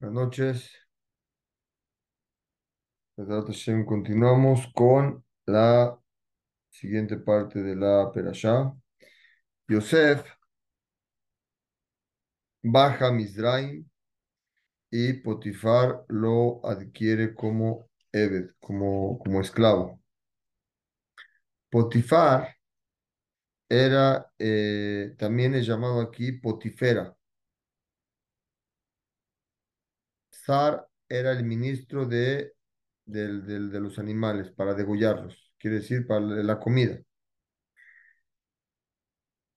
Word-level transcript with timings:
Buenas 0.00 0.14
noches. 0.14 0.70
Continuamos 3.84 4.68
con 4.72 5.24
la 5.46 5.98
siguiente 6.70 7.16
parte 7.16 7.60
de 7.60 7.74
la 7.74 8.12
Perashá. 8.12 8.72
Yosef 9.66 10.24
baja 12.62 13.08
a 13.08 13.12
Mizraim 13.12 13.88
y 14.90 15.14
Potifar 15.14 16.04
lo 16.08 16.64
adquiere 16.64 17.34
como 17.34 17.90
Ebed, 18.12 18.50
como, 18.60 19.18
como 19.18 19.40
esclavo. 19.40 20.00
Potifar 21.70 22.54
era, 23.68 24.30
eh, 24.38 25.14
también 25.18 25.56
es 25.56 25.66
llamado 25.66 26.00
aquí 26.00 26.32
Potifera. 26.32 27.17
Era 30.48 31.32
el 31.32 31.44
ministro 31.44 32.06
de, 32.06 32.54
los 33.06 33.98
animales 33.98 34.50
para 34.50 34.74
degollarlos, 34.74 35.52
quiere 35.58 35.76
decir 35.76 36.06
para 36.06 36.20
la 36.20 36.58
comida. 36.58 36.98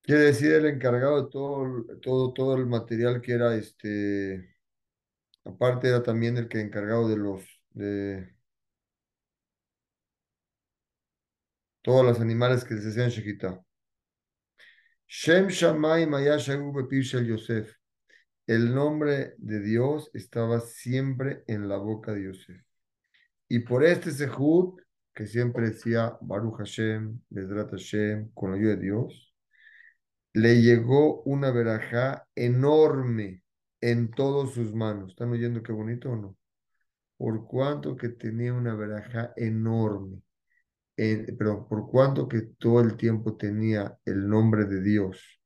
Quiere 0.04 0.22
decir 0.24 0.52
el 0.54 0.66
encargado 0.66 1.24
de 1.24 1.30
todo, 1.32 1.86
todo, 2.02 2.34
todo 2.34 2.56
el 2.58 2.66
material 2.66 3.22
que 3.22 3.34
era 3.34 3.56
este, 3.56 4.56
aparte 5.46 5.90
era 5.90 6.04
también 6.04 6.38
el 6.38 6.50
que 6.50 6.62
encargado 6.62 7.10
de 7.10 7.18
los, 7.18 7.44
de 7.72 8.36
todos 11.82 12.06
los 12.06 12.20
animales 12.20 12.64
que 12.64 12.78
se 12.78 12.90
hacían 12.90 13.10
shejitá. 13.10 13.64
Shem 15.08 15.50
Yosef. 17.26 17.81
El 18.52 18.76
nombre 18.76 19.36
de 19.38 19.62
Dios 19.62 20.12
estaba 20.14 20.60
siempre 20.60 21.46
en 21.48 21.70
la 21.70 21.78
boca 21.78 22.12
de 22.12 22.26
Yosef. 22.26 22.62
Y 23.48 23.60
por 23.60 23.86
este 23.86 24.12
sehut, 24.12 24.78
que 25.16 25.26
siempre 25.26 25.70
decía 25.70 26.18
Baruch 26.20 26.58
Hashem, 26.58 27.22
Bezrat 27.30 27.72
Hashem, 27.72 28.32
con 28.34 28.52
la 28.52 28.58
ayuda 28.58 28.76
de 28.76 28.82
Dios, 28.82 29.34
le 30.34 30.62
llegó 30.62 31.22
una 31.22 31.50
verajá 31.52 32.28
enorme 32.36 33.42
en 33.80 34.12
todas 34.12 34.52
sus 34.52 34.74
manos. 34.74 35.12
¿Están 35.12 35.30
oyendo 35.30 35.64
qué 35.64 35.72
bonito 35.72 36.12
o 36.12 36.18
no? 36.18 36.38
Por 37.16 37.48
cuanto 37.48 37.96
que 37.96 38.10
tenía 38.10 38.54
una 38.54 38.76
verajá 38.76 39.32
enorme. 39.38 40.24
En, 40.98 41.38
perdón, 41.38 41.70
por 41.70 41.90
cuanto 41.90 42.28
que 42.28 42.42
todo 42.60 42.82
el 42.82 42.98
tiempo 42.98 43.38
tenía 43.38 43.98
el 44.04 44.28
nombre 44.28 44.66
de 44.66 44.82
Dios. 44.82 45.40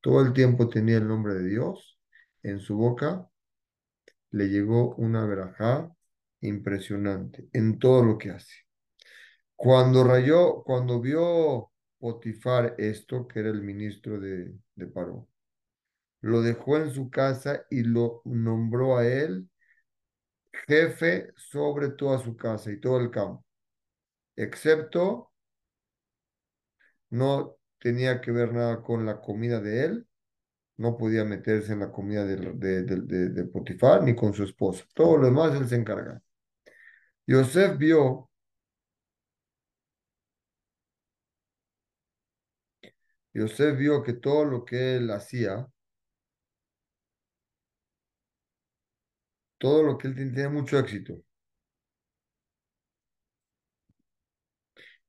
Todo 0.00 0.22
el 0.22 0.32
tiempo 0.32 0.70
tenía 0.70 0.96
el 0.96 1.06
nombre 1.06 1.34
de 1.34 1.48
Dios 1.50 1.93
en 2.44 2.60
su 2.60 2.76
boca. 2.76 3.28
Le 4.30 4.48
llegó 4.48 4.94
una 4.96 5.26
verajá 5.26 5.92
impresionante 6.40 7.48
en 7.52 7.78
todo 7.78 8.04
lo 8.04 8.18
que 8.18 8.30
hace. 8.30 8.54
Cuando 9.56 10.04
rayó, 10.04 10.62
cuando 10.62 11.00
vio 11.00 11.72
Potifar 11.98 12.74
esto, 12.78 13.26
que 13.26 13.40
era 13.40 13.48
el 13.48 13.62
ministro 13.62 14.20
de, 14.20 14.54
de 14.74 14.86
Paró, 14.86 15.26
lo 16.20 16.42
dejó 16.42 16.76
en 16.76 16.90
su 16.90 17.10
casa 17.10 17.64
y 17.70 17.82
lo 17.82 18.22
nombró 18.24 18.98
a 18.98 19.06
él 19.06 19.48
jefe 20.66 21.32
sobre 21.36 21.90
toda 21.90 22.18
su 22.18 22.36
casa 22.36 22.70
y 22.70 22.80
todo 22.80 23.00
el 23.00 23.10
campo, 23.10 23.44
excepto 24.36 25.32
no 27.10 27.56
tenía 27.78 28.20
que 28.20 28.32
ver 28.32 28.52
nada 28.52 28.82
con 28.82 29.06
la 29.06 29.20
comida 29.20 29.60
de 29.60 29.84
él, 29.84 30.06
no 30.76 30.96
podía 30.96 31.24
meterse 31.24 31.72
en 31.72 31.80
la 31.80 31.92
comida 31.92 32.24
de, 32.24 32.36
de, 32.54 32.82
de, 33.30 33.44
Potifar 33.46 34.02
ni 34.02 34.14
con 34.14 34.32
su 34.34 34.44
esposa, 34.44 34.84
todo 34.94 35.18
lo 35.18 35.26
demás 35.26 35.54
él 35.54 35.68
se 35.68 35.76
encargaba. 35.76 36.20
Yosef 37.26 37.76
vio, 37.78 38.30
Yosef 43.34 43.76
vio 43.78 44.02
que 44.02 44.14
todo 44.14 44.44
lo 44.44 44.64
que 44.64 44.96
él 44.96 45.10
hacía, 45.10 45.66
todo 49.58 49.82
lo 49.82 49.98
que 49.98 50.08
él 50.08 50.14
tenía 50.14 50.48
mucho 50.48 50.78
éxito. 50.78 51.22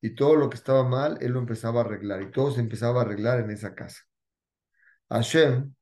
Y 0.02 0.16
todo 0.16 0.36
lo 0.38 0.50
que 0.50 0.56
estaba 0.56 0.88
mal, 0.88 1.18
él 1.22 1.31
lo 1.34 1.40
empezaba 1.40 1.81
a 1.81 1.84
arreglar. 1.84 2.22
Y 2.22 2.31
todo 2.31 2.52
se 2.52 2.62
empezaba 2.62 3.02
a 3.02 3.04
arreglar 3.06 3.40
en 3.42 3.52
esa 3.52 3.75
casa. 3.75 4.04
Hashem 5.10 5.74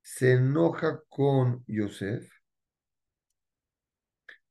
se 0.00 0.32
enoja 0.32 1.00
con 1.08 1.64
Yosef. 1.66 2.30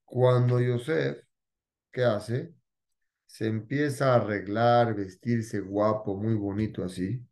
Cuando 0.06 0.60
Yosef, 0.60 1.24
¿qué 1.92 2.04
hace? 2.04 2.54
Se 3.26 3.48
empieza 3.48 4.14
a 4.14 4.16
arreglar, 4.18 4.94
vestirse 4.94 5.60
guapo, 5.60 6.16
muy 6.18 6.36
bonito 6.36 6.84
así. 6.84 7.26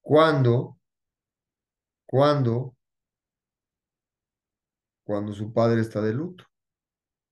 Cuando, 0.00 0.78
cuando, 2.06 2.76
cuando 5.04 5.32
su 5.32 5.52
padre 5.52 5.80
está 5.80 6.00
de 6.00 6.12
luto. 6.12 6.44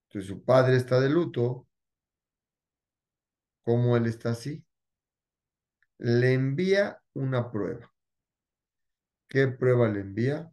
Entonces 0.09 0.29
su 0.29 0.45
padre 0.45 0.77
está 0.77 1.01
de 1.01 1.09
luto, 1.09 1.67
¿cómo 3.63 3.97
él 3.97 4.07
está 4.07 4.31
así? 4.31 4.65
Le 5.99 6.35
envía 6.35 7.01
una 7.15 7.51
prueba. 7.51 7.94
¿Qué 9.35 9.49
prueba 9.49 9.89
le 9.89 9.99
envía? 9.99 10.49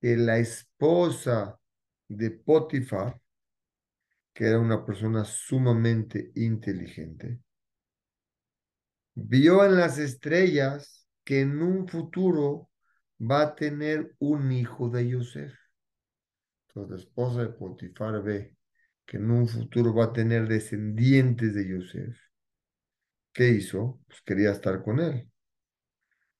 Que 0.00 0.16
la 0.16 0.38
esposa 0.38 1.58
de 2.06 2.30
Potifar, 2.30 3.20
que 4.32 4.44
era 4.44 4.60
una 4.60 4.86
persona 4.86 5.24
sumamente 5.24 6.30
inteligente, 6.36 7.40
vio 9.14 9.64
en 9.64 9.76
las 9.78 9.98
estrellas 9.98 11.08
que 11.24 11.40
en 11.40 11.60
un 11.60 11.88
futuro 11.88 12.70
va 13.20 13.42
a 13.42 13.56
tener 13.56 14.14
un 14.20 14.52
hijo 14.52 14.88
de 14.88 15.08
Yosef. 15.08 15.52
Entonces 16.68 16.90
la 16.90 16.96
esposa 16.98 17.40
de 17.40 17.48
Potifar 17.48 18.22
ve 18.22 18.56
que 19.04 19.16
en 19.16 19.28
un 19.28 19.48
futuro 19.48 19.92
va 19.92 20.04
a 20.04 20.12
tener 20.12 20.46
descendientes 20.46 21.52
de 21.52 21.68
Yosef. 21.68 22.16
¿Qué 23.32 23.48
hizo? 23.48 23.98
Pues 24.06 24.22
quería 24.22 24.52
estar 24.52 24.84
con 24.84 25.00
él. 25.00 25.28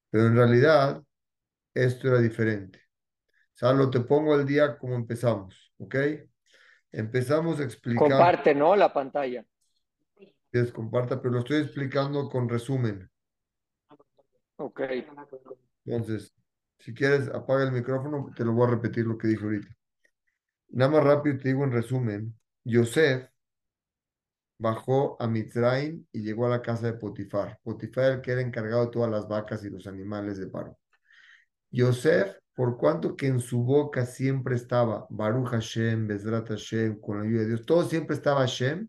Pero 0.09 0.29
en 0.29 0.37
realidad 0.37 1.03
esto 1.85 2.09
era 2.09 2.19
diferente. 2.19 2.81
Solo 3.53 3.91
te 3.91 4.01
pongo 4.01 4.35
el 4.35 4.47
día 4.47 4.79
como 4.79 4.95
empezamos, 4.95 5.73
¿ok? 5.79 5.95
Empezamos 6.93 7.61
explicando. 7.61 8.17
Comparte, 8.17 8.55
¿no? 8.55 8.77
La 8.77 8.93
pantalla. 8.93 9.45
Quieres 10.51 10.73
comparta, 10.73 11.21
pero 11.21 11.35
lo 11.35 11.39
estoy 11.41 11.63
explicando 11.63 12.29
con 12.29 12.49
resumen. 12.49 13.11
Ok. 14.57 14.81
Entonces, 15.85 16.35
si 16.79 16.95
quieres, 16.95 17.29
apaga 17.29 17.65
el 17.65 17.73
micrófono, 17.73 18.31
te 18.35 18.45
lo 18.45 18.53
voy 18.53 18.69
a 18.69 18.71
repetir 18.71 19.07
lo 19.07 19.19
que 19.19 19.29
dije 19.29 19.45
ahorita. 19.45 19.69
Nada 20.69 20.91
más 20.91 21.05
rápido 21.05 21.39
te 21.39 21.49
digo 21.49 21.65
en 21.65 21.73
resumen. 21.73 22.39
Yosef 22.65 23.29
bajó 24.59 25.21
a 25.21 25.27
Mitzrayim 25.27 26.07
y 26.13 26.23
llegó 26.23 26.47
a 26.47 26.51
la 26.51 26.63
casa 26.63 26.87
de 26.87 26.95
Potifar. 26.95 27.59
Potifar 27.63 28.13
el 28.13 28.21
que 28.21 28.33
era 28.33 28.41
encargado 28.41 28.87
de 28.87 28.91
todas 28.91 29.11
las 29.11 29.29
vacas 29.29 29.65
y 29.65 29.71
los 29.71 29.87
animales 29.87 30.39
de 30.39 30.47
paro. 30.47 30.79
Yosef, 31.71 32.37
por 32.55 32.79
cuanto 32.79 33.17
que 33.17 33.27
en 33.27 33.41
su 33.41 33.63
boca 33.63 34.07
siempre 34.07 34.57
estaba 34.57 35.07
Baruch 35.11 35.49
Hashem, 35.49 36.07
Bezrat 36.07 36.49
Hashem, 36.49 37.01
con 37.01 37.19
la 37.19 37.25
ayuda 37.25 37.43
de 37.43 37.49
Dios, 37.49 37.67
todo 37.67 37.85
siempre 37.89 38.17
estaba 38.17 38.41
Hashem, 38.41 38.89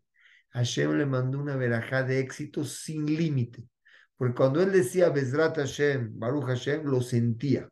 Hashem 0.52 0.98
le 0.98 1.06
mandó 1.06 1.40
una 1.40 1.56
verajá 1.56 2.04
de 2.04 2.20
éxito 2.20 2.64
sin 2.64 3.06
límite. 3.06 3.64
Porque 4.16 4.36
cuando 4.36 4.62
él 4.62 4.72
decía 4.72 5.10
Bezrat 5.10 5.58
Hashem, 5.58 6.18
Baruch 6.18 6.46
Hashem, 6.46 6.86
lo 6.86 7.02
sentía. 7.02 7.70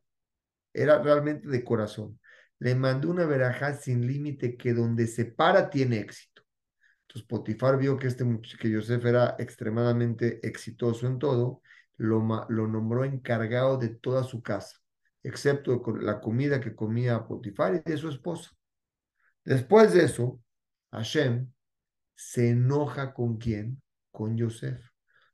Era 0.74 1.02
realmente 1.02 1.48
de 1.48 1.64
corazón. 1.64 2.20
Le 2.60 2.76
mandó 2.76 3.10
una 3.10 3.26
verajá 3.26 3.74
sin 3.74 4.06
límite 4.06 4.58
que 4.58 4.74
donde 4.74 5.08
se 5.08 5.26
para 5.26 5.70
tiene 5.70 6.00
éxito. 6.00 6.44
Entonces 7.08 7.28
Potifar 7.28 7.78
vio 7.78 7.98
que, 7.98 8.08
este, 8.08 8.26
que 8.60 8.70
Yosef 8.70 9.06
era 9.06 9.36
extremadamente 9.40 10.46
exitoso 10.46 11.08
en 11.08 11.20
todo, 11.20 11.62
lo, 11.98 12.46
lo 12.50 12.68
nombró 12.68 13.06
encargado 13.06 13.78
de 13.78 13.90
toda 13.90 14.24
su 14.24 14.42
casa, 14.42 14.78
excepto 15.28 15.82
la 16.00 16.20
comida 16.20 16.60
que 16.60 16.76
comía 16.76 17.26
Potifar 17.28 17.76
y 17.76 17.90
de 17.90 17.98
su 17.98 18.10
esposa. 18.10 18.52
Después 19.44 19.94
de 19.94 20.06
eso, 20.06 20.42
Hashem 20.92 21.52
se 22.16 22.50
enoja 22.50 23.14
con 23.14 23.38
quién? 23.38 23.82
Con 24.12 24.38
Yosef, 24.38 24.82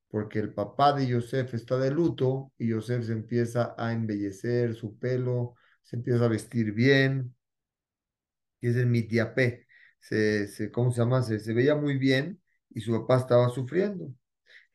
porque 0.09 0.39
el 0.39 0.53
papá 0.53 0.93
de 0.93 1.07
Yosef 1.07 1.53
está 1.53 1.77
de 1.77 1.91
luto 1.91 2.51
y 2.57 2.69
Yosef 2.69 3.05
se 3.05 3.13
empieza 3.13 3.75
a 3.77 3.93
embellecer 3.93 4.75
su 4.75 4.97
pelo, 4.97 5.55
se 5.83 5.97
empieza 5.97 6.25
a 6.25 6.29
vestir 6.29 6.73
bien, 6.73 7.35
y 8.59 8.69
es 8.69 8.75
el 8.75 8.87
mitiapé 8.87 9.67
se, 10.01 10.47
se, 10.47 10.71
¿cómo 10.71 10.91
se 10.91 11.01
llama? 11.01 11.21
Se, 11.23 11.39
se 11.39 11.53
veía 11.53 11.75
muy 11.75 11.97
bien 11.97 12.41
y 12.69 12.81
su 12.81 12.91
papá 12.93 13.17
estaba 13.17 13.49
sufriendo. 13.49 14.13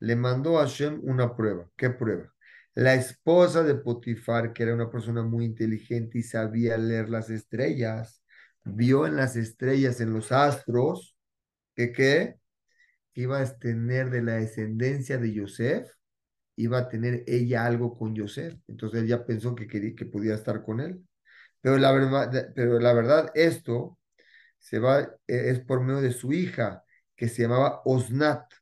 Le 0.00 0.16
mandó 0.16 0.58
a 0.58 0.62
Hashem 0.62 1.00
una 1.04 1.36
prueba. 1.36 1.70
¿Qué 1.76 1.90
prueba? 1.90 2.32
La 2.76 2.94
esposa 2.94 3.62
de 3.62 3.74
Potifar, 3.74 4.52
que 4.52 4.62
era 4.64 4.74
una 4.74 4.90
persona 4.90 5.22
muy 5.22 5.46
inteligente 5.46 6.18
y 6.18 6.22
sabía 6.22 6.76
leer 6.76 7.08
las 7.08 7.30
estrellas, 7.30 8.22
vio 8.64 9.06
en 9.06 9.16
las 9.16 9.34
estrellas, 9.36 10.00
en 10.02 10.12
los 10.12 10.30
astros, 10.30 11.16
que 11.74 11.90
qué 11.92 12.36
iba 13.14 13.40
a 13.40 13.58
tener 13.58 14.10
de 14.10 14.22
la 14.22 14.34
descendencia 14.34 15.16
de 15.16 15.32
Yosef, 15.32 15.90
iba 16.56 16.78
a 16.78 16.88
tener 16.90 17.24
ella 17.26 17.64
algo 17.64 17.96
con 17.96 18.14
Yosef. 18.14 18.54
Entonces 18.68 19.04
ella 19.04 19.24
pensó 19.24 19.54
que, 19.54 19.66
quería, 19.66 19.94
que 19.94 20.04
podía 20.04 20.34
estar 20.34 20.62
con 20.62 20.80
él. 20.80 21.02
Pero 21.62 21.78
la 21.78 21.92
verdad, 21.92 22.52
pero 22.54 22.78
la 22.78 22.92
verdad 22.92 23.32
esto 23.34 23.98
se 24.58 24.80
va, 24.80 25.00
e, 25.26 25.50
es 25.50 25.60
por 25.60 25.82
medio 25.82 26.02
de 26.02 26.12
su 26.12 26.32
hija, 26.32 26.84
que 27.16 27.28
se 27.28 27.42
llamaba 27.42 27.80
Osnat, 27.86 28.52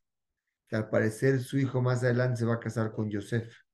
que 0.69 0.77
al 0.77 0.89
parecer 0.89 1.41
su 1.41 1.57
hijo 1.59 1.81
más 1.81 2.03
adelante 2.03 2.37
se 2.39 2.45
va 2.45 2.55
a 2.55 2.59
casar 2.61 2.93
con 2.93 3.09
Yosef. 3.09 3.64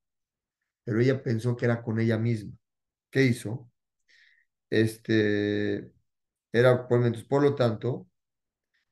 Pero 0.83 0.99
ella 0.99 1.21
pensó 1.23 1.55
que 1.55 1.65
era 1.65 1.81
con 1.83 1.99
ella 1.99 2.17
misma. 2.17 2.53
¿Qué 3.09 3.23
hizo? 3.23 3.71
Este, 4.69 5.91
era, 6.51 6.87
por, 6.87 7.43
lo 7.43 7.55
tanto, 7.55 8.07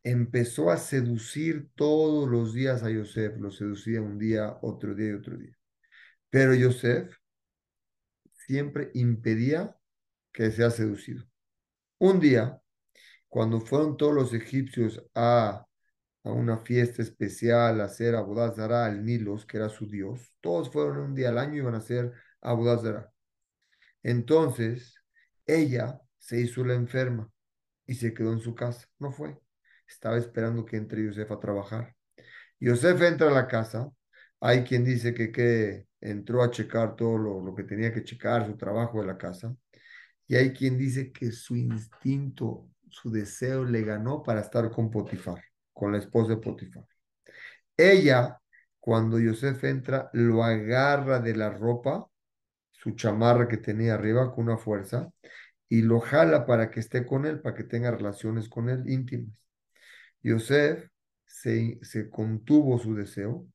empezó 0.04 0.72
a 0.72 0.78
seducir 0.78 1.70
todos 1.76 2.30
los 2.30 2.54
días 2.54 2.84
a 2.84 2.90
Yosef, 2.92 3.38
lo 3.38 3.52
seducía 3.52 4.02
un 4.02 4.18
día, 4.20 4.58
otro 4.62 4.96
día 4.96 5.12
y 5.12 5.14
otro 5.14 5.38
día. 5.38 5.58
Pero 6.30 6.54
Yosef 6.56 7.16
siempre 8.34 8.92
impedía 8.94 9.76
que 10.32 10.52
sea 10.52 10.72
seducido. 10.72 11.26
Un 12.00 12.20
día, 12.20 12.62
cuando 13.30 13.62
fueron 13.62 13.98
todos 13.98 14.14
los 14.14 14.34
egipcios 14.34 15.04
a, 15.16 15.66
a 16.30 16.34
una 16.34 16.58
fiesta 16.58 17.02
especial, 17.02 17.82
a 17.82 17.86
hacer 17.86 18.16
Abodazara 18.16 18.86
al 18.86 19.04
Nilos, 19.04 19.46
que 19.46 19.58
era 19.58 19.70
su 19.70 19.88
dios, 19.88 20.34
todos 20.42 20.72
fueron 20.72 20.98
un 21.00 21.16
día 21.16 21.30
al 21.30 21.38
año 21.38 21.56
y 21.56 21.58
iban 21.60 21.76
a 21.76 21.80
hacer 21.80 22.12
Abodazara. 22.42 23.12
Entonces, 24.04 24.96
ella 25.46 26.00
se 26.18 26.40
hizo 26.40 26.64
la 26.64 26.76
enferma 26.76 27.30
y 27.86 27.96
se 27.96 28.14
quedó 28.14 28.34
en 28.34 28.40
su 28.40 28.56
casa. 28.56 28.88
No 29.00 29.12
fue. 29.12 29.38
Estaba 29.88 30.18
esperando 30.18 30.66
que 30.66 30.78
entre 30.78 31.04
Yosef 31.04 31.32
a 31.32 31.40
trabajar. 31.40 31.96
Yosef 32.60 33.02
entra 33.02 33.30
a 33.30 33.32
la 33.32 33.48
casa. 33.48 33.90
Hay 34.40 34.64
quien 34.64 34.84
dice 34.86 35.14
que, 35.14 35.32
que 35.32 35.88
entró 36.02 36.44
a 36.44 36.52
checar 36.52 36.96
todo 36.96 37.18
lo, 37.18 37.42
lo 37.42 37.56
que 37.56 37.64
tenía 37.64 37.94
que 37.94 38.04
checar, 38.04 38.46
su 38.46 38.56
trabajo 38.56 39.02
de 39.02 39.08
la 39.08 39.18
casa. 39.18 39.56
Y 40.28 40.36
hay 40.36 40.54
quien 40.54 40.78
dice 40.78 41.12
que 41.12 41.32
su 41.32 41.56
instinto, 41.56 42.70
su 42.90 43.10
deseo 43.12 43.66
le 43.66 43.82
ganó 43.82 44.22
para 44.22 44.42
estar 44.42 44.70
con 44.70 44.92
Potifar, 44.92 45.44
con 45.80 45.94
la 45.94 46.00
esposa 46.00 46.32
de 46.32 46.42
Potifar. 46.42 46.86
Ella, 47.78 48.38
cuando 48.82 49.18
Yosef 49.18 49.64
entra, 49.64 50.10
lo 50.12 50.44
agarra 50.44 51.22
de 51.22 51.34
la 51.36 51.50
ropa, 51.50 52.06
su 52.72 52.92
chamarra 52.96 53.48
que 53.48 53.58
tenía 53.58 53.94
arriba, 53.94 54.34
con 54.34 54.46
una 54.50 54.58
fuerza, 54.58 55.10
y 55.70 55.82
lo 55.84 56.02
jala 56.02 56.46
para 56.46 56.70
que 56.70 56.82
esté 56.82 57.06
con 57.06 57.26
él, 57.26 57.40
para 57.40 57.56
que 57.56 57.64
tenga 57.64 57.92
relaciones 57.92 58.50
con 58.50 58.68
él 58.68 58.90
íntimas. 58.90 59.34
Yosef 60.22 60.90
se, 61.26 61.80
contuvo 62.10 62.78
su 62.78 62.94
deseo, 62.94 63.48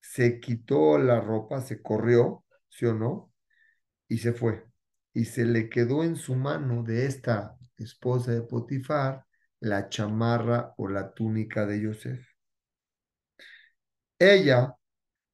se 0.00 0.40
quitó 0.40 0.98
la 0.98 1.20
ropa, 1.20 1.60
se 1.60 1.80
corrió, 1.80 2.44
¿sí 2.68 2.86
o 2.86 2.94
no? 2.94 3.32
Y 4.08 4.18
se 4.18 4.32
fue. 4.32 4.66
Y 5.12 5.26
se 5.26 5.44
le 5.44 5.68
quedó 5.68 6.02
en 6.02 6.16
su 6.16 6.34
mano 6.34 6.82
de 6.82 7.06
esta 7.06 7.56
esposa 7.76 8.32
de 8.32 8.42
Potifar 8.42 9.24
la 9.60 9.88
chamarra 9.88 10.74
o 10.78 10.88
la 10.88 11.12
túnica 11.12 11.66
de 11.66 11.80
Yosef. 11.80 12.26
Ella 14.18 14.76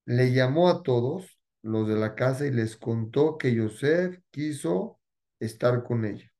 le 0.04 0.32
llamó 0.32 0.68
a 0.68 0.82
todos 0.82 1.38
los 1.62 1.88
de 1.88 1.96
la 1.96 2.14
casa 2.14 2.46
y 2.46 2.50
les 2.50 2.76
contó 2.76 3.38
que 3.38 3.54
Yosef 3.54 4.20
quiso 4.30 5.00
estar 5.40 5.82
con 5.82 6.04
ella 6.04 6.30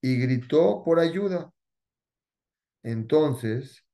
y 0.00 0.16
gritó 0.16 0.82
por 0.84 1.00
ayuda. 1.00 1.52
Entonces 2.82 3.84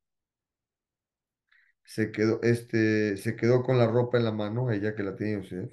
se 1.85 2.13
quedó, 2.13 2.41
este, 2.43 3.17
se 3.17 3.37
quedó 3.37 3.63
con 3.63 3.79
la 3.79 3.87
ropa 3.87 4.19
en 4.19 4.25
la 4.25 4.33
mano, 4.33 4.71
ella 4.71 4.95
que 4.95 5.03
la 5.03 5.17
tenía 5.17 5.39
Yosef, 5.41 5.73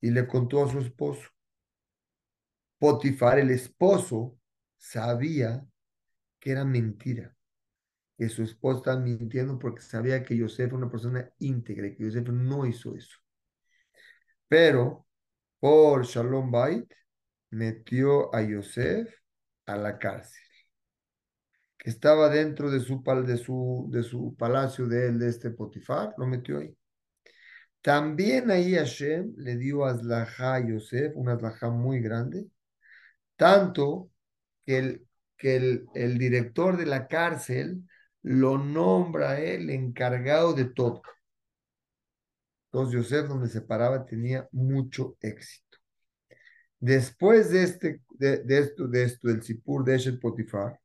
y 0.00 0.10
le 0.10 0.26
contó 0.26 0.64
a 0.64 0.70
su 0.70 0.78
esposo. 0.80 1.28
Potifar, 2.78 3.38
el 3.38 3.50
esposo, 3.50 4.36
sabía 4.76 5.64
que 6.40 6.52
era 6.52 6.64
mentira, 6.64 7.34
que 8.16 8.28
su 8.28 8.42
esposa 8.42 8.78
estaba 8.78 9.00
mintiendo 9.00 9.58
porque 9.58 9.82
sabía 9.82 10.22
que 10.24 10.36
Yosef 10.36 10.66
era 10.66 10.76
una 10.76 10.90
persona 10.90 11.30
íntegra 11.38 11.86
y 11.88 11.96
que 11.96 12.04
Yosef 12.04 12.28
no 12.28 12.66
hizo 12.66 12.94
eso. 12.94 13.18
Pero 14.48 15.06
por 15.60 16.04
Shalom 16.04 16.50
Bait 16.50 16.92
metió 17.50 18.34
a 18.34 18.42
Yosef 18.42 19.08
a 19.66 19.76
la 19.76 19.98
cárcel, 19.98 20.42
que 21.78 21.90
estaba 21.90 22.28
dentro 22.28 22.70
de 22.70 22.80
su, 22.80 23.02
de 23.26 23.36
su, 23.36 23.88
de 23.90 24.02
su 24.02 24.36
palacio 24.36 24.86
de 24.86 25.08
él, 25.08 25.18
de 25.18 25.28
este 25.28 25.50
Potifar, 25.50 26.14
lo 26.18 26.26
metió 26.26 26.58
ahí. 26.58 26.76
También 27.80 28.50
ahí 28.50 28.74
Hashem 28.74 29.34
le 29.36 29.56
dio 29.56 29.84
a 29.84 29.92
a 29.92 30.60
Yosef, 30.60 31.12
una 31.16 31.34
Azlajá 31.34 31.70
muy 31.70 32.00
grande, 32.00 32.46
tanto 33.36 34.10
que 34.66 34.78
el, 34.78 35.07
que 35.38 35.56
el, 35.94 36.18
director 36.18 36.76
de 36.76 36.86
la 36.86 37.06
cárcel 37.08 37.82
lo 38.22 38.58
nombra 38.58 39.40
él 39.40 39.70
encargado 39.70 40.52
de 40.52 40.66
todo. 40.66 41.02
Entonces 42.66 42.94
Yosef, 42.94 43.28
donde 43.28 43.48
se 43.48 43.62
paraba, 43.62 44.04
tenía 44.04 44.48
mucho 44.52 45.16
éxito. 45.20 45.78
Después 46.80 47.50
de, 47.50 47.62
este, 47.62 48.02
de 48.10 48.58
esto, 48.58 48.86
de 48.88 49.04
esto, 49.04 49.28
del 49.28 49.42
Sipur 49.42 49.84
de 49.84 49.96
Eshet 49.96 50.20
Potifar, 50.20 50.78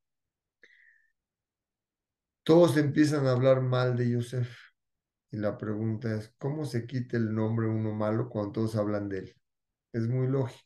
todos 2.43 2.77
empiezan 2.77 3.25
a 3.25 3.31
hablar 3.31 3.61
mal 3.61 3.95
de 3.97 4.09
Yosef. 4.09 4.49
Y 5.31 5.37
la 5.37 5.57
pregunta 5.57 6.15
es, 6.15 6.33
¿cómo 6.37 6.65
se 6.65 6.85
quita 6.85 7.17
el 7.17 7.33
nombre 7.33 7.67
uno 7.67 7.93
malo 7.93 8.29
cuando 8.29 8.51
todos 8.51 8.75
hablan 8.75 9.09
de 9.09 9.19
él? 9.19 9.35
Es 9.93 10.07
muy 10.07 10.27
lógico. 10.27 10.63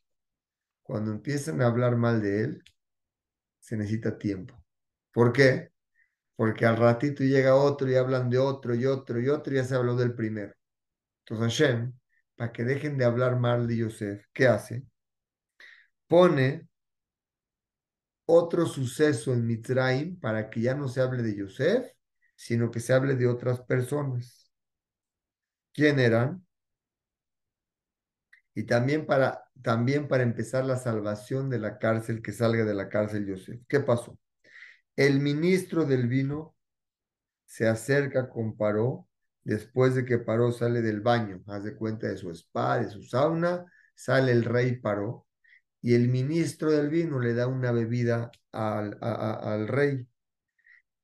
Cuando 0.84 1.12
empiezan 1.12 1.62
a 1.62 1.68
hablar 1.68 1.96
mal 1.98 2.22
de 2.22 2.42
él, 2.44 2.64
se 3.68 3.76
necesita 3.76 4.18
tiempo. 4.18 4.56
¿Por 5.12 5.34
qué? 5.34 5.72
Porque 6.38 6.66
al 6.66 6.78
ratito 6.78 7.24
llega 7.26 7.56
otro 7.56 7.90
y 7.92 7.96
hablan 7.96 8.30
de 8.30 8.38
otro 8.38 8.74
y 8.74 8.86
otro 8.86 9.20
y 9.20 9.28
otro 9.28 9.54
y 9.54 9.58
ya 9.58 9.66
se 9.66 9.76
habló 9.76 9.98
del 9.98 10.16
primero. 10.16 10.54
Entonces 11.26 11.60
Hashem, 11.60 11.94
para 12.38 12.54
que 12.54 12.64
dejen 12.64 12.98
de 12.98 13.04
hablar 13.04 13.38
mal 13.38 13.68
de 13.68 13.78
Yosef, 13.78 14.26
¿qué 14.32 14.48
hace? 14.48 14.86
Pone 16.08 16.70
otro 18.26 18.66
suceso 18.66 19.34
en 19.34 19.46
Mitzrayim 19.46 20.18
para 20.18 20.50
que 20.50 20.62
ya 20.62 20.74
no 20.74 20.88
se 20.88 21.02
hable 21.02 21.22
de 21.22 21.36
Yosef, 21.36 21.92
sino 22.38 22.72
que 22.72 22.80
se 22.80 22.94
hable 22.94 23.16
de 23.16 23.28
otras 23.28 23.60
personas. 23.62 24.50
¿Quién 25.74 26.00
eran? 26.00 26.46
Y 28.56 28.64
también 28.64 29.06
para, 29.06 29.47
también 29.62 30.08
para 30.08 30.24
empezar 30.24 30.66
la 30.66 30.78
salvación 30.78 31.50
de 31.50 31.60
la 31.60 31.78
cárcel, 31.78 32.22
que 32.22 32.32
salga 32.32 32.66
de 32.66 32.74
la 32.74 32.90
cárcel 32.90 33.26
Yosef. 33.26 33.62
¿Qué 33.68 33.80
pasó? 33.80 34.18
El 34.96 35.20
ministro 35.20 35.86
del 35.86 36.08
vino 36.08 36.56
se 37.46 37.68
acerca 37.68 38.30
con 38.30 38.58
Paró, 38.58 39.08
después 39.44 39.96
de 39.96 40.06
que 40.06 40.18
Paró 40.18 40.52
sale 40.52 40.82
del 40.82 41.02
baño, 41.02 41.44
haz 41.48 41.64
de 41.64 41.76
cuenta 41.76 42.08
de 42.08 42.18
su 42.18 42.32
spa, 42.32 42.80
de 42.80 42.90
su 42.90 43.04
sauna, 43.04 43.66
sale 43.96 44.32
el 44.32 44.44
rey 44.44 44.78
Paró, 44.78 45.26
y 45.82 45.96
el 45.96 46.10
ministro 46.10 46.72
del 46.72 46.90
vino 46.90 47.20
le 47.20 47.34
da 47.34 47.48
una 47.48 47.72
bebida 47.72 48.32
al, 48.52 48.98
al 49.02 49.68
rey. 49.68 50.08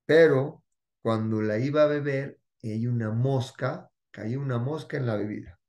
Pero 0.06 0.64
cuando 1.02 1.42
la 1.42 1.60
iba 1.60 1.84
a 1.84 1.88
beber, 1.88 2.40
hay 2.64 2.88
una 2.88 3.12
mosca, 3.12 3.90
cayó 4.12 4.42
una 4.42 4.58
mosca 4.58 4.98
en 4.98 5.06
la 5.06 5.16
bebida. 5.16 5.60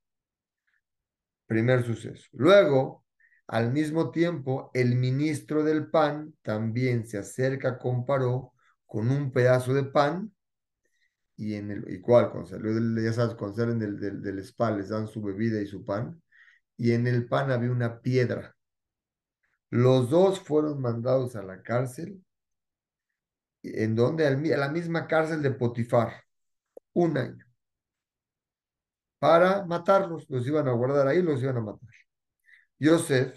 Primer 1.47 1.85
suceso. 1.85 2.27
Luego, 2.33 3.05
al 3.47 3.73
mismo 3.73 4.11
tiempo, 4.11 4.71
el 4.75 4.97
ministro 4.97 5.63
del 5.63 5.91
pan 5.91 6.35
también 6.43 7.07
se 7.07 7.19
acerca 7.19 7.79
con 7.79 8.07
Paró 8.07 8.53
con 8.87 9.11
un 9.11 9.33
pedazo 9.33 9.75
de 9.75 9.85
pan 9.85 10.33
y 11.37 11.55
en 11.55 11.71
el 11.71 11.91
igual 11.91 12.31
cuando 12.31 12.49
salió 12.49 12.75
del, 12.75 13.03
ya 13.03 13.13
sabes, 13.13 13.35
cuando 13.35 13.57
salen 13.57 13.79
del, 13.79 13.99
del, 13.99 14.23
del 14.23 14.39
spa 14.39 14.71
les 14.71 14.89
dan 14.89 15.09
su 15.09 15.21
bebida 15.21 15.61
y 15.61 15.67
su 15.67 15.85
pan 15.85 16.23
y 16.77 16.93
en 16.93 17.07
el 17.07 17.27
pan 17.27 17.51
había 17.51 17.71
una 17.71 18.01
piedra. 18.01 18.57
Los 19.71 20.11
dos 20.11 20.41
fueron 20.41 20.81
mandados 20.81 21.37
a 21.37 21.43
la 21.43 21.63
cárcel, 21.63 22.25
en 23.63 23.97
donde 23.97 24.27
a 24.27 24.31
la 24.31 24.69
misma 24.69 25.07
cárcel 25.07 25.43
de 25.43 25.51
Potifar, 25.51 26.23
un 26.93 27.19
año 27.19 27.44
para 29.25 29.64
matarlos. 29.64 30.28
Los 30.28 30.47
iban 30.47 30.69
a 30.69 30.73
guardar 30.73 31.09
ahí, 31.09 31.23
los 31.23 31.43
iban 31.43 31.57
a 31.57 31.62
matar. 31.62 31.88
Yosef 32.78 33.35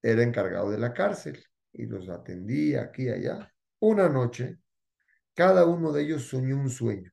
era 0.00 0.22
encargado 0.22 0.70
de 0.70 0.78
la 0.78 0.94
cárcel 0.94 1.44
y 1.72 1.86
los 1.86 2.08
atendía 2.08 2.82
aquí 2.82 3.06
y 3.06 3.08
allá. 3.08 3.52
Una 3.80 4.08
noche, 4.08 4.60
cada 5.34 5.64
uno 5.64 5.90
de 5.90 6.02
ellos 6.02 6.28
soñó 6.28 6.54
un 6.54 6.70
sueño. 6.70 7.10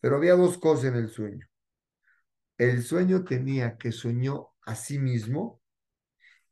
Pero 0.00 0.16
había 0.16 0.34
dos 0.34 0.58
cosas 0.58 0.92
en 0.92 0.96
el 0.96 1.08
sueño. 1.08 1.48
El 2.58 2.82
sueño 2.82 3.24
tenía 3.24 3.78
que 3.78 3.90
soñó 3.90 4.50
a 4.66 4.74
sí 4.74 4.98
mismo 4.98 5.62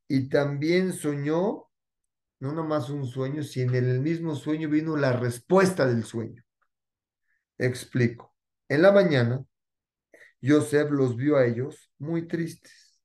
y 0.09 0.31
también 0.31 0.95
soñó, 0.95 1.69
no 2.39 2.53
nomás 2.55 2.89
un 2.89 3.07
sueño, 3.07 3.43
sino 3.43 3.75
en 3.75 3.91
el 3.91 4.01
mismo 4.01 4.37
sueño 4.37 4.71
vino 4.71 4.97
la 4.97 5.13
respuesta 5.13 5.85
del 5.85 6.05
sueño. 6.05 6.43
Explico. 7.59 8.35
En 8.71 8.83
la 8.83 8.93
mañana, 8.93 9.45
Yosef 10.41 10.91
los 10.91 11.17
vio 11.17 11.37
a 11.37 11.47
ellos 11.47 11.91
muy 11.99 12.27
tristes. 12.27 12.99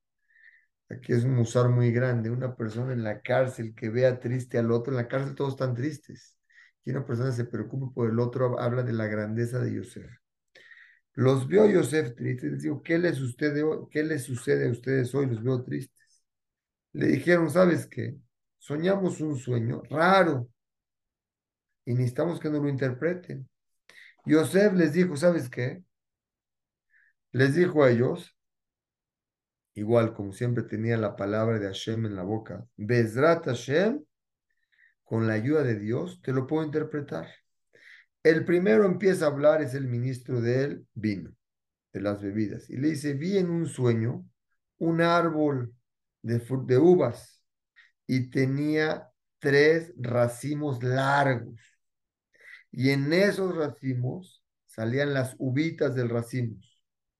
Aquí 0.88 1.12
es 1.12 1.24
un 1.24 1.34
musar 1.34 1.68
muy 1.68 1.90
grande. 1.92 2.30
Una 2.30 2.56
persona 2.56 2.92
en 2.92 3.02
la 3.02 3.20
cárcel 3.20 3.74
que 3.74 3.90
vea 3.90 4.18
triste 4.20 4.58
al 4.58 4.70
otro, 4.70 4.92
en 4.92 4.98
la 4.98 5.08
cárcel 5.08 5.34
todos 5.34 5.54
están 5.54 5.74
tristes. 5.74 6.36
Y 6.84 6.90
una 6.90 7.04
persona 7.04 7.32
se 7.32 7.44
preocupa 7.44 7.92
por 7.92 8.08
el 8.10 8.18
otro, 8.20 8.60
habla 8.60 8.82
de 8.82 8.92
la 8.92 9.06
grandeza 9.06 9.58
de 9.58 9.74
Yosef. 9.74 10.10
Los 11.14 11.48
vio 11.48 11.68
Yosef 11.68 12.14
tristes. 12.14 12.52
Les 12.52 12.62
digo, 12.62 12.82
¿qué 12.82 12.98
les, 12.98 13.16
sucede, 13.16 13.64
¿qué 13.90 14.04
les 14.04 14.22
sucede 14.22 14.68
a 14.68 14.70
ustedes 14.70 15.14
hoy? 15.14 15.26
Los 15.26 15.42
veo 15.42 15.62
tristes. 15.64 16.24
Le 16.92 17.06
dijeron, 17.08 17.50
¿sabes 17.50 17.86
qué? 17.86 18.16
Soñamos 18.58 19.20
un 19.20 19.36
sueño 19.36 19.82
raro 19.90 20.48
y 21.84 21.94
necesitamos 21.94 22.40
que 22.40 22.50
nos 22.50 22.62
lo 22.62 22.68
interpreten. 22.68 23.48
Yosef 24.24 24.74
les 24.74 24.92
dijo, 24.92 25.16
¿sabes 25.16 25.48
qué? 25.48 25.82
Les 27.36 27.54
dijo 27.54 27.84
a 27.84 27.90
ellos, 27.90 28.34
igual 29.74 30.14
como 30.14 30.32
siempre 30.32 30.62
tenía 30.62 30.96
la 30.96 31.16
palabra 31.16 31.58
de 31.58 31.66
Hashem 31.66 32.06
en 32.06 32.16
la 32.16 32.22
boca, 32.22 32.66
Bezrat 32.78 33.44
Hashem, 33.44 34.02
con 35.04 35.26
la 35.26 35.34
ayuda 35.34 35.62
de 35.62 35.78
Dios, 35.78 36.22
te 36.22 36.32
lo 36.32 36.46
puedo 36.46 36.64
interpretar. 36.64 37.28
El 38.22 38.46
primero 38.46 38.86
empieza 38.86 39.26
a 39.26 39.28
hablar, 39.28 39.60
es 39.60 39.74
el 39.74 39.86
ministro 39.86 40.40
del 40.40 40.86
vino, 40.94 41.30
de 41.92 42.00
las 42.00 42.22
bebidas, 42.22 42.70
y 42.70 42.78
le 42.78 42.88
dice, 42.88 43.12
vi 43.12 43.36
en 43.36 43.50
un 43.50 43.66
sueño 43.66 44.26
un 44.78 45.02
árbol 45.02 45.74
de, 46.22 46.38
de 46.38 46.78
uvas 46.78 47.44
y 48.06 48.30
tenía 48.30 49.10
tres 49.40 49.92
racimos 49.98 50.82
largos. 50.82 51.60
Y 52.70 52.92
en 52.92 53.12
esos 53.12 53.54
racimos 53.54 54.42
salían 54.64 55.12
las 55.12 55.36
uvitas 55.38 55.94
del 55.94 56.08
racimo. 56.08 56.56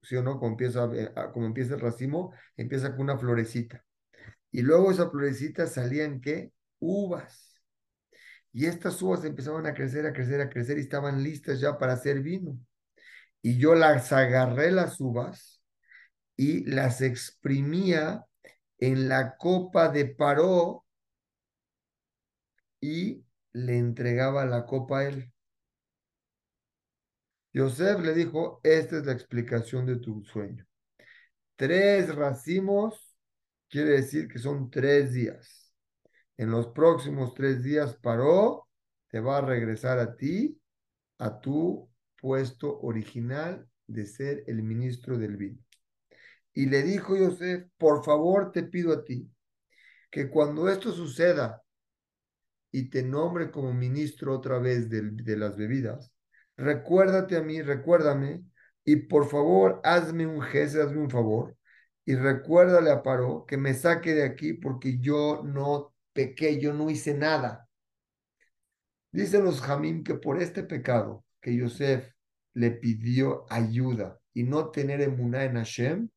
¿Sí 0.07 0.15
empieza, 0.15 0.89
como 1.33 1.47
empieza 1.47 1.75
el 1.75 1.81
racimo, 1.81 2.33
empieza 2.57 2.93
con 2.93 3.01
una 3.01 3.19
florecita. 3.19 3.85
Y 4.53 4.63
luego 4.63 4.93
esa 4.93 5.11
florecita 5.11 5.67
salían, 5.67 6.21
¿qué? 6.21 6.53
Uvas. 6.79 7.61
Y 8.53 8.67
estas 8.67 9.03
uvas 9.03 9.25
empezaban 9.25 9.67
a 9.67 9.75
crecer, 9.75 10.07
a 10.07 10.13
crecer, 10.13 10.41
a 10.41 10.49
crecer 10.49 10.79
y 10.79 10.83
estaban 10.83 11.25
listas 11.25 11.59
ya 11.59 11.77
para 11.77 11.95
hacer 11.95 12.21
vino. 12.21 12.57
Y 13.43 13.59
yo 13.59 13.75
las 13.75 14.13
agarré 14.13 14.71
las 14.71 15.01
uvas 15.01 15.61
y 16.37 16.65
las 16.67 17.01
exprimía 17.01 18.25
en 18.79 19.09
la 19.09 19.37
copa 19.37 19.89
de 19.89 20.07
Paró 20.07 20.85
y 22.81 23.25
le 23.53 23.79
entregaba 23.79 24.45
la 24.45 24.67
copa 24.67 25.01
a 25.01 25.05
él. 25.07 25.33
Yosef 27.57 28.01
le 28.01 28.15
dijo, 28.15 28.61
esta 28.63 28.99
es 28.99 29.07
la 29.07 29.13
explicación 29.13 29.87
de 29.87 29.97
tu 29.97 30.23
sueño. 30.25 30.67
Tres 31.57 32.15
racimos 32.15 33.17
quiere 33.69 33.91
decir 33.91 34.29
que 34.29 34.39
son 34.39 34.71
tres 34.71 35.13
días 35.13 35.67
en 36.39 36.51
los 36.51 36.69
próximos 36.69 37.35
tres 37.35 37.63
días 37.63 37.97
paró, 37.97 38.69
te 39.09 39.21
va 39.21 39.39
a 39.39 39.41
regresar 39.41 39.99
a 39.99 40.17
ti, 40.17 40.61
a 41.19 41.41
tu 41.41 41.89
puesto 42.21 42.79
original 42.81 43.67
de 43.87 44.07
ser 44.07 44.45
el 44.47 44.63
ministro 44.63 45.17
del 45.17 45.37
vino. 45.37 45.59
Y 46.53 46.67
le 46.67 46.83
dijo 46.83 47.17
Yosef, 47.17 47.67
por 47.79 48.05
favor 48.05 48.53
te 48.53 48.65
pido 48.65 48.93
a 48.93 49.05
ti, 49.05 49.31
que 50.11 50.29
cuando 50.29 50.69
esto 50.69 50.93
suceda 50.93 51.63
y 52.71 52.91
te 52.91 53.03
nombre 53.03 53.51
como 53.51 53.73
ministro 53.73 54.35
otra 54.35 54.59
vez 54.59 54.91
de, 54.91 55.03
de 55.13 55.37
las 55.37 55.57
bebidas, 55.57 56.13
recuérdate 56.57 57.37
a 57.37 57.43
mí, 57.43 57.63
recuérdame, 57.63 58.43
y 58.85 58.97
por 58.97 59.29
favor 59.29 59.81
hazme 59.85 60.27
un 60.27 60.43
gesto, 60.43 60.83
hazme 60.83 61.01
un 61.01 61.11
favor, 61.11 61.57
y 62.05 62.15
recuérdale 62.15 62.91
a 62.91 63.03
Paró 63.03 63.45
que 63.47 63.57
me 63.57 63.75
saque 63.75 64.15
de 64.15 64.25
aquí 64.25 64.55
porque 64.55 64.99
yo 64.99 65.43
no 65.45 65.95
pequé, 66.13 66.61
yo 66.61 66.73
no 66.73 66.89
hice 66.89 67.15
nada. 67.15 67.69
Dicen 69.11 69.45
los 69.45 69.61
Jamim 69.61 70.05
que 70.05 70.15
por 70.15 70.41
este 70.41 70.63
pecado 70.63 71.25
que 71.41 71.57
Yosef 71.57 72.13
le 72.55 72.71
pidió 72.71 73.45
ayuda 73.51 74.21
y 74.33 74.45
no 74.45 74.71
tener 74.71 75.01
emuná 75.01 75.45
en 75.45 75.57
Hashem, 75.57 76.09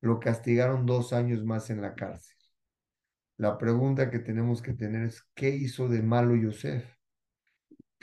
lo 0.00 0.20
castigaron 0.20 0.84
dos 0.86 1.12
años 1.12 1.44
más 1.44 1.70
en 1.70 1.80
la 1.80 1.94
cárcel. 1.94 2.36
La 3.36 3.58
pregunta 3.58 4.10
que 4.10 4.18
tenemos 4.18 4.60
que 4.60 4.74
tener 4.74 5.04
es, 5.06 5.24
¿qué 5.34 5.48
hizo 5.48 5.88
de 5.88 6.02
malo 6.02 6.36
Yosef? 6.36 6.84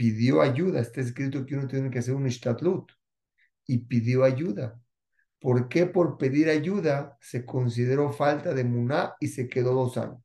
Pidió 0.02 0.42
ayuda, 0.42 0.80
está 0.80 1.00
escrito 1.00 1.46
que 1.46 1.54
uno 1.54 1.68
tiene 1.68 1.92
que 1.92 2.00
hacer 2.00 2.16
un 2.16 2.26
ishtatlut, 2.26 2.92
y 3.68 3.86
pidió 3.86 4.24
ayuda. 4.24 4.82
¿Por 5.40 5.70
qué 5.70 5.86
por 5.86 6.18
pedir 6.18 6.50
ayuda 6.50 7.20
se 7.22 7.46
consideró 7.46 8.12
falta 8.12 8.56
de 8.56 8.64
muná 8.64 9.14
y 9.20 9.28
se 9.28 9.48
quedó 9.48 9.76
dos 9.76 10.00
años? 10.00 10.24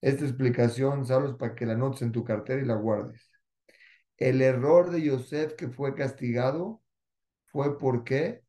Esta 0.00 0.24
explicación, 0.24 1.04
sabes, 1.04 1.34
para 1.34 1.54
que 1.54 1.66
la 1.66 1.76
notes 1.76 2.00
en 2.00 2.12
tu 2.12 2.24
cartera 2.24 2.62
y 2.62 2.64
la 2.64 2.76
guardes. 2.76 3.30
El 4.16 4.40
error 4.40 4.90
de 4.90 5.02
Yosef 5.02 5.52
que 5.52 5.68
fue 5.68 5.94
castigado 5.94 6.80
fue 7.44 7.78
¿por 7.78 8.04
qué? 8.04 8.42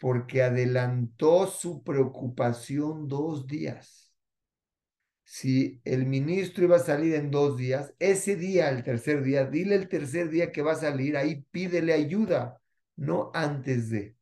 Porque 0.00 0.42
adelantó 0.42 1.46
su 1.46 1.84
preocupación 1.84 3.06
dos 3.06 3.46
días. 3.46 4.03
Si 5.24 5.80
el 5.84 6.06
ministro 6.06 6.64
iba 6.64 6.76
a 6.76 6.80
salir 6.80 7.14
en 7.14 7.30
dos 7.30 7.56
días, 7.56 7.94
ese 7.98 8.36
día, 8.36 8.68
el 8.68 8.84
tercer 8.84 9.22
día, 9.22 9.46
dile 9.46 9.74
el 9.74 9.88
tercer 9.88 10.28
día 10.28 10.52
que 10.52 10.62
va 10.62 10.72
a 10.72 10.76
salir, 10.76 11.16
ahí 11.16 11.44
pídele 11.50 11.94
ayuda, 11.94 12.60
no 12.96 13.30
antes 13.34 13.90
de. 13.90 14.16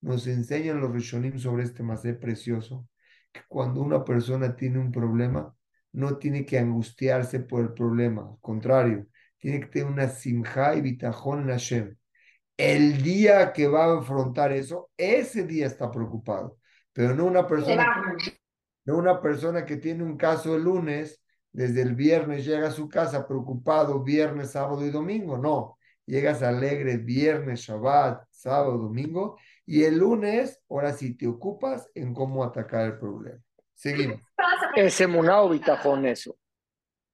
Nos 0.00 0.26
enseñan 0.26 0.80
los 0.80 0.92
Rishonim 0.92 1.38
sobre 1.38 1.62
este 1.62 1.82
masé 1.82 2.14
precioso, 2.14 2.88
que 3.32 3.40
cuando 3.48 3.80
una 3.80 4.04
persona 4.04 4.56
tiene 4.56 4.78
un 4.78 4.90
problema, 4.90 5.54
no 5.92 6.18
tiene 6.18 6.44
que 6.44 6.58
angustiarse 6.58 7.40
por 7.40 7.62
el 7.62 7.72
problema, 7.72 8.22
al 8.22 8.40
contrario, 8.40 9.06
tiene 9.38 9.60
que 9.60 9.66
tener 9.66 9.88
una 9.88 10.08
simja 10.08 10.74
y 10.74 10.80
bitajón 10.80 11.42
en 11.42 11.48
Hashem. 11.48 11.96
El 12.56 13.02
día 13.02 13.52
que 13.52 13.68
va 13.68 13.84
a 13.84 13.98
afrontar 14.00 14.52
eso, 14.52 14.90
ese 14.96 15.44
día 15.44 15.66
está 15.66 15.90
preocupado, 15.90 16.58
pero 16.92 17.14
no 17.14 17.24
una 17.24 17.46
persona, 17.46 17.86
no 18.88 18.96
una 18.96 19.20
persona 19.20 19.66
que 19.66 19.76
tiene 19.76 20.02
un 20.02 20.16
caso 20.16 20.56
el 20.56 20.62
lunes, 20.62 21.22
desde 21.52 21.82
el 21.82 21.94
viernes 21.94 22.46
llega 22.46 22.68
a 22.68 22.70
su 22.70 22.88
casa 22.88 23.28
preocupado, 23.28 24.02
viernes, 24.02 24.52
sábado 24.52 24.82
y 24.82 24.88
domingo, 24.88 25.36
no. 25.36 25.76
Llegas 26.06 26.42
alegre 26.42 26.96
viernes, 26.96 27.60
Shabbat, 27.60 28.24
sábado, 28.30 28.78
domingo, 28.78 29.36
y 29.66 29.84
el 29.84 29.98
lunes, 29.98 30.62
ahora 30.70 30.94
sí 30.94 31.14
te 31.18 31.26
ocupas 31.26 31.90
en 31.94 32.14
cómo 32.14 32.42
atacar 32.42 32.86
el 32.86 32.98
problema. 32.98 33.38
Seguimos. 33.74 34.22
Es 34.74 34.98
emuná 35.02 35.42
o 35.42 35.50
bitajón 35.50 36.06
eso. 36.06 36.38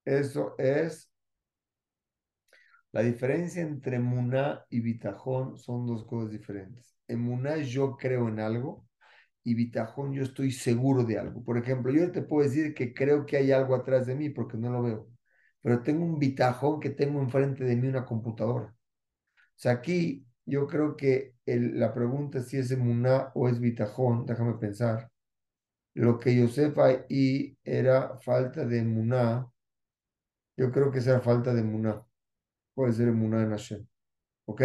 Eso 0.05 0.55
es. 0.57 1.11
La 2.93 3.01
diferencia 3.01 3.61
entre 3.61 3.97
emuná 3.97 4.63
y 4.69 4.79
bitajón 4.79 5.57
son 5.57 5.85
dos 5.85 6.05
cosas 6.05 6.31
diferentes. 6.31 6.95
Emuná 7.05 7.57
yo 7.57 7.97
creo 7.97 8.29
en 8.29 8.39
algo 8.39 8.87
y 9.45 9.55
bitajón 9.55 10.13
yo 10.13 10.23
estoy 10.23 10.51
seguro 10.51 11.03
de 11.05 11.19
algo. 11.19 11.43
Por 11.43 11.57
ejemplo, 11.57 11.93
yo 11.93 12.11
te 12.11 12.23
puedo 12.23 12.47
decir 12.47 12.73
que 12.73 12.93
creo 12.93 13.25
que 13.25 13.37
hay 13.37 13.51
algo 13.53 13.75
atrás 13.75 14.07
de 14.07 14.15
mí 14.15 14.29
porque 14.29 14.57
no 14.57 14.71
lo 14.71 14.83
veo, 14.83 15.09
pero 15.61 15.83
tengo 15.83 16.05
un 16.05 16.19
bitajón 16.19 16.79
que 16.81 16.89
tengo 16.91 17.21
enfrente 17.21 17.63
de 17.63 17.75
mí 17.77 17.87
una 17.87 18.05
computadora. 18.05 18.67
O 18.67 19.57
sea, 19.57 19.73
aquí 19.73 20.25
yo 20.45 20.67
creo 20.67 20.95
que 20.97 21.35
la 21.45 21.93
pregunta 21.93 22.41
si 22.41 22.57
es 22.57 22.71
emuná 22.71 23.31
o 23.35 23.49
es 23.49 23.59
bitajón, 23.59 24.25
déjame 24.25 24.55
pensar 24.55 25.11
lo 25.95 26.19
que 26.19 26.35
Yosef 26.35 26.77
y 27.09 27.57
era 27.63 28.17
falta 28.19 28.65
de 28.65 28.83
muná, 28.83 29.47
yo 30.57 30.71
creo 30.71 30.91
que 30.91 31.01
sea 31.01 31.19
falta 31.21 31.53
de 31.53 31.63
muná. 31.63 32.03
Puede 32.75 32.93
ser 32.93 33.11
muná 33.13 33.43
en 33.43 33.51
Hashem. 33.51 33.87
¿Ok? 34.45 34.61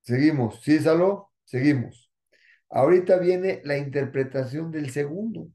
Seguimos. 0.00 0.60
¿Sí, 0.62 0.78
Salo? 0.80 1.27
Seguimos. 1.48 2.10
Ahorita 2.68 3.18
viene 3.18 3.62
la 3.64 3.78
interpretación 3.78 4.70
del 4.70 4.90
segundo. 4.90 5.48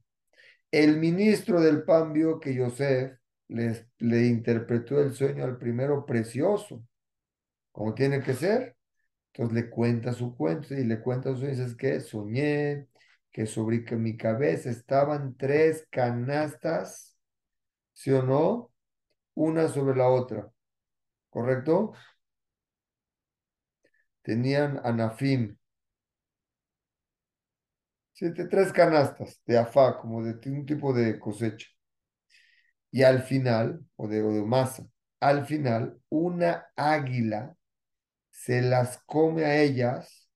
El 0.71 0.97
ministro 0.97 1.61
del 1.61 1.83
pan 1.83 2.13
vio 2.13 2.39
que 2.39 2.55
Yosef 2.55 3.13
le 3.47 4.25
interpretó 4.25 4.99
el 4.99 5.13
sueño 5.13 5.43
al 5.43 5.59
primero 5.59 6.03
precioso, 6.03 6.83
como 7.71 7.93
tiene 7.93 8.23
que 8.23 8.33
ser. 8.33 8.75
Entonces 9.33 9.53
le 9.53 9.69
cuenta 9.69 10.13
su 10.13 10.35
cuento 10.35 10.73
y 10.73 10.83
le 10.83 10.99
cuenta 10.99 11.29
su 11.29 11.41
sueño. 11.41 11.51
Dices 11.51 11.75
que 11.75 11.99
soñé 11.99 12.87
que 13.31 13.45
sobre 13.45 13.83
mi 13.95 14.17
cabeza 14.17 14.71
estaban 14.71 15.35
tres 15.37 15.87
canastas, 15.91 17.15
¿sí 17.93 18.09
o 18.09 18.23
no? 18.23 18.71
Una 19.35 19.67
sobre 19.67 19.95
la 19.95 20.09
otra. 20.09 20.51
¿Correcto? 21.29 21.93
tenían 24.23 24.79
anafim, 24.83 25.57
siete, 28.13 28.45
tres 28.47 28.71
canastas 28.71 29.41
de 29.45 29.57
afá, 29.57 29.97
como 29.99 30.23
de 30.23 30.49
un 30.49 30.65
tipo 30.65 30.93
de 30.93 31.19
cosecha. 31.19 31.67
Y 32.91 33.03
al 33.03 33.23
final, 33.23 33.81
o 33.95 34.07
de, 34.07 34.21
o 34.21 34.31
de 34.31 34.43
masa, 34.43 34.85
al 35.19 35.45
final, 35.45 35.99
una 36.09 36.67
águila 36.75 37.55
se 38.31 38.61
las 38.61 38.99
come 39.05 39.45
a 39.45 39.61
ellas 39.61 40.29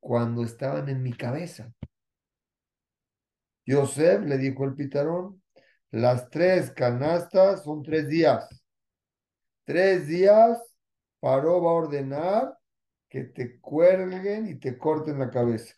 cuando 0.00 0.44
estaban 0.44 0.88
en 0.88 1.02
mi 1.02 1.12
cabeza. 1.14 1.72
Yosef 3.66 4.22
le 4.22 4.38
dijo 4.38 4.64
el 4.64 4.74
pitarón, 4.74 5.42
las 5.90 6.28
tres 6.30 6.70
canastas 6.70 7.64
son 7.64 7.82
tres 7.82 8.08
días. 8.08 8.48
Tres 9.64 10.06
días, 10.06 10.58
Paró 11.20 11.62
va 11.62 11.70
a 11.70 11.74
ordenar 11.74 12.58
que 13.08 13.24
te 13.24 13.58
cuelguen 13.60 14.48
y 14.48 14.56
te 14.56 14.76
corten 14.76 15.18
la 15.18 15.30
cabeza. 15.30 15.74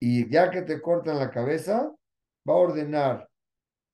Y 0.00 0.28
ya 0.30 0.50
que 0.50 0.62
te 0.62 0.80
cortan 0.80 1.18
la 1.18 1.30
cabeza, 1.30 1.92
va 2.48 2.54
a 2.54 2.56
ordenar 2.56 3.28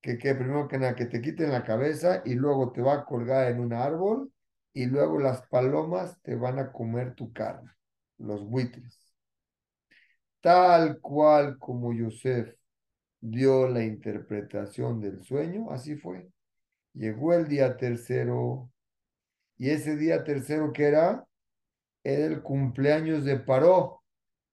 que, 0.01 0.19
que 0.19 0.35
primero 0.35 0.69
que 0.69 0.79
nada, 0.79 0.95
que 0.95 1.07
te 1.07 1.21
quiten 1.21 1.53
la 1.53 1.65
cabeza 1.65 2.23
y 2.25 2.35
luego 2.35 2.73
te 2.73 2.81
va 2.81 2.95
a 2.95 3.05
colgar 3.05 3.51
en 3.51 3.61
un 3.61 3.73
árbol 3.73 4.33
y 4.73 4.87
luego 4.87 5.19
las 5.19 5.43
palomas 5.49 6.21
te 6.23 6.37
van 6.37 6.59
a 6.59 6.73
comer 6.73 7.15
tu 7.15 7.33
carne, 7.33 7.71
los 8.19 8.45
buitres. 8.45 9.01
Tal 10.41 11.01
cual 11.01 11.59
como 11.59 11.93
Yosef 11.93 12.55
dio 13.21 13.69
la 13.69 13.83
interpretación 13.83 15.01
del 15.01 15.23
sueño, 15.25 15.71
así 15.71 15.97
fue. 15.97 16.31
Llegó 16.95 17.35
el 17.35 17.49
día 17.49 17.77
tercero 17.77 18.71
y 19.59 19.71
ese 19.71 19.97
día 19.97 20.25
tercero 20.25 20.73
que 20.73 20.85
era, 20.85 21.27
era 22.05 22.27
el 22.27 22.43
cumpleaños 22.43 23.25
de 23.25 23.39
Paró. 23.39 24.03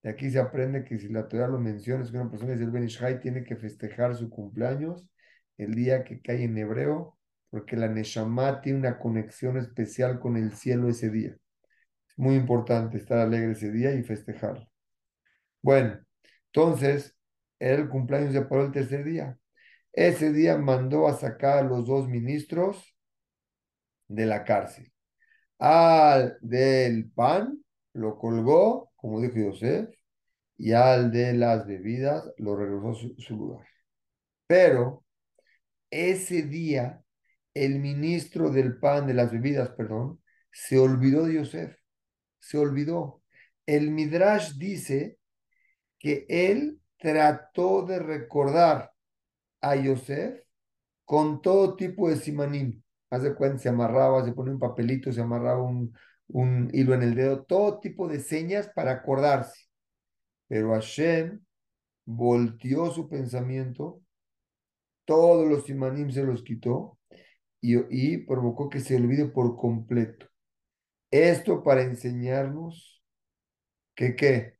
De 0.04 0.10
aquí 0.10 0.30
se 0.30 0.38
aprende 0.38 0.84
que 0.84 0.98
si 0.98 1.08
la 1.08 1.26
Torah 1.26 1.48
lo 1.48 1.58
menciona, 1.58 2.04
es 2.04 2.10
que 2.10 2.18
una 2.18 2.30
persona 2.30 2.52
es 2.52 2.60
el 2.60 2.70
Benishai, 2.70 3.20
tiene 3.20 3.42
que 3.42 3.56
festejar 3.56 4.14
su 4.14 4.28
cumpleaños 4.28 5.08
el 5.56 5.74
día 5.74 6.04
que 6.04 6.20
cae 6.20 6.44
en 6.44 6.58
hebreo, 6.58 7.16
porque 7.48 7.74
la 7.74 7.88
Neshama 7.88 8.60
tiene 8.60 8.80
una 8.80 8.98
conexión 8.98 9.56
especial 9.56 10.20
con 10.20 10.36
el 10.36 10.52
cielo 10.52 10.90
ese 10.90 11.08
día. 11.08 11.30
Es 11.30 12.18
muy 12.18 12.34
importante 12.34 12.98
estar 12.98 13.16
alegre 13.16 13.52
ese 13.52 13.72
día 13.72 13.94
y 13.94 14.02
festejar. 14.02 14.68
Bueno, 15.62 15.98
entonces, 16.52 17.16
el 17.58 17.88
cumpleaños 17.88 18.34
de 18.34 18.42
Paró 18.42 18.66
el 18.66 18.72
tercer 18.72 19.04
día. 19.04 19.38
Ese 19.90 20.34
día 20.34 20.58
mandó 20.58 21.08
a 21.08 21.14
sacar 21.14 21.58
a 21.58 21.62
los 21.62 21.86
dos 21.86 22.08
ministros 22.10 22.94
de 24.08 24.26
la 24.26 24.44
cárcel. 24.44 24.92
Al 25.58 26.36
del 26.42 27.10
pan 27.10 27.64
lo 27.94 28.18
colgó, 28.18 28.92
como 29.04 29.20
dijo 29.20 29.50
José, 29.50 29.98
y 30.56 30.72
al 30.72 31.12
de 31.12 31.34
las 31.34 31.66
bebidas 31.66 32.24
lo 32.38 32.56
regresó 32.56 32.88
a 32.88 33.20
su, 33.20 33.36
lugar. 33.36 33.66
Pero 34.46 35.04
ese 35.90 36.44
día, 36.44 37.04
el 37.52 37.80
ministro 37.80 38.48
del 38.48 38.78
pan, 38.78 39.06
de 39.06 39.12
las 39.12 39.30
bebidas, 39.30 39.68
perdón, 39.72 40.22
se 40.50 40.78
olvidó 40.78 41.26
de 41.26 41.34
Yosef. 41.34 41.76
Se 42.38 42.56
olvidó. 42.56 43.22
El 43.66 43.90
Midrash 43.90 44.54
dice 44.54 45.18
que 45.98 46.24
él 46.30 46.80
trató 46.96 47.82
de 47.82 47.98
recordar 47.98 48.90
a 49.60 49.76
Yosef 49.76 50.40
con 51.04 51.42
todo 51.42 51.76
tipo 51.76 52.08
de 52.08 52.16
simanim. 52.16 52.82
Haz 53.10 53.22
de 53.24 53.34
cuenta, 53.34 53.58
se 53.58 53.68
amarraba, 53.68 54.24
se 54.24 54.32
ponía 54.32 54.54
un 54.54 54.58
papelito, 54.58 55.12
se 55.12 55.20
amarraba 55.20 55.62
un, 55.62 55.94
un 56.28 56.70
hilo 56.72 56.94
en 56.94 57.02
el 57.02 57.14
dedo, 57.14 57.44
todo 57.44 57.80
tipo 57.80 58.08
de 58.08 58.20
señas 58.20 58.70
para 58.74 58.92
acordarse. 58.92 59.66
Pero 60.48 60.72
Hashem 60.72 61.40
volteó 62.04 62.90
su 62.90 63.08
pensamiento, 63.08 64.02
todos 65.04 65.48
los 65.48 65.64
simanim 65.64 66.10
se 66.10 66.24
los 66.24 66.42
quitó 66.42 66.98
y, 67.60 67.76
y 67.90 68.18
provocó 68.18 68.68
que 68.68 68.80
se 68.80 68.96
olvide 68.96 69.26
por 69.26 69.56
completo. 69.56 70.26
Esto 71.10 71.62
para 71.62 71.82
enseñarnos 71.82 73.02
que 73.94 74.16
qué, 74.16 74.58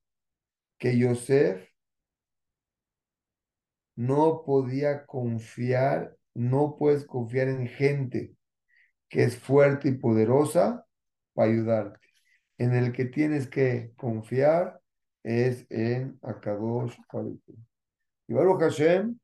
que 0.79 0.97
Yosef 0.99 1.69
no 3.97 4.43
podía 4.45 5.07
confiar, 5.07 6.17
no 6.35 6.77
puedes 6.79 7.05
confiar 7.07 7.49
en 7.49 7.67
gente 7.69 8.35
que 9.09 9.25
es 9.25 9.39
fuerte 9.39 9.89
y 9.89 9.93
poderosa 9.93 10.84
para 11.35 11.51
ayudarte. 11.51 12.01
En 12.59 12.75
el 12.75 12.93
que 12.93 13.07
tienes 13.07 13.49
que 13.49 13.93
confiar 13.97 14.81
es 15.23 15.67
en 15.71 16.19
Akadosh 16.23 16.97
Baruch. 17.13 17.41
Y 18.29 18.33
Baruch 18.35 18.61
Hashem, 18.61 19.19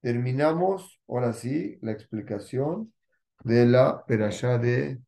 terminamos 0.00 1.00
ahora 1.08 1.32
sí 1.32 1.78
la 1.82 1.92
explicación 1.92 2.92
de 3.44 3.66
la 3.66 4.04
perashá 4.06 4.58
de 4.58 5.00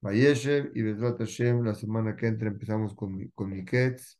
Vayeshev 0.00 0.72
y 0.74 0.82
Bezrat 0.82 1.18
Hashem. 1.18 1.64
La 1.64 1.74
semana 1.74 2.16
que 2.16 2.26
entra 2.26 2.48
empezamos 2.48 2.94
con, 2.94 3.28
con 3.34 3.50
Miketz. 3.50 4.18